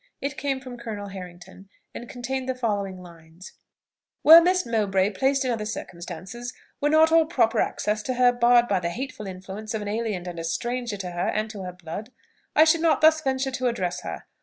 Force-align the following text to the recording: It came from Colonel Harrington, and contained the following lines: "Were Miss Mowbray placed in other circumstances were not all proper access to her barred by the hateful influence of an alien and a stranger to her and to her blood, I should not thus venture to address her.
It 0.19 0.35
came 0.35 0.59
from 0.59 0.79
Colonel 0.79 1.09
Harrington, 1.09 1.69
and 1.93 2.09
contained 2.09 2.49
the 2.49 2.55
following 2.55 3.03
lines: 3.03 3.53
"Were 4.23 4.41
Miss 4.41 4.65
Mowbray 4.65 5.11
placed 5.11 5.45
in 5.45 5.51
other 5.51 5.63
circumstances 5.67 6.53
were 6.81 6.89
not 6.89 7.11
all 7.11 7.27
proper 7.27 7.59
access 7.59 8.01
to 8.01 8.15
her 8.15 8.31
barred 8.31 8.67
by 8.67 8.79
the 8.79 8.89
hateful 8.89 9.27
influence 9.27 9.75
of 9.75 9.83
an 9.83 9.87
alien 9.87 10.27
and 10.27 10.39
a 10.39 10.43
stranger 10.43 10.97
to 10.97 11.11
her 11.11 11.27
and 11.27 11.51
to 11.51 11.61
her 11.65 11.73
blood, 11.73 12.11
I 12.55 12.63
should 12.63 12.81
not 12.81 13.01
thus 13.01 13.21
venture 13.21 13.51
to 13.51 13.67
address 13.67 14.01
her. 14.01 14.23